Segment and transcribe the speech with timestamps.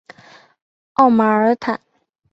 [0.93, 1.79] 奥马尔坦。